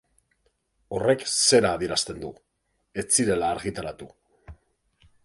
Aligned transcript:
Horrek 0.99 1.25
zera 1.33 1.73
adierazten 1.79 2.23
du: 2.25 2.31
ez 3.03 3.07
zirela 3.19 3.53
argitaratu. 3.57 4.09